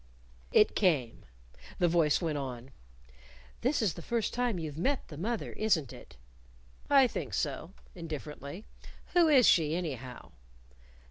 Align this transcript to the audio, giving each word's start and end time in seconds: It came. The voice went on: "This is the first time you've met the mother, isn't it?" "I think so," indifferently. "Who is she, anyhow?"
It 0.51 0.75
came. 0.75 1.27
The 1.77 1.87
voice 1.87 2.23
went 2.23 2.39
on: 2.39 2.71
"This 3.61 3.83
is 3.83 3.93
the 3.93 4.01
first 4.01 4.33
time 4.33 4.57
you've 4.57 4.79
met 4.79 5.07
the 5.09 5.15
mother, 5.15 5.51
isn't 5.53 5.93
it?" 5.93 6.17
"I 6.89 7.05
think 7.05 7.35
so," 7.35 7.73
indifferently. 7.93 8.65
"Who 9.13 9.27
is 9.27 9.47
she, 9.47 9.75
anyhow?" 9.75 10.31